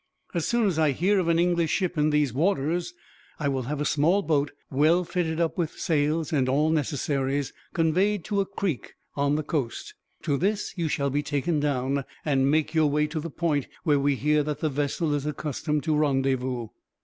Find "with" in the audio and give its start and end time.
5.59-5.77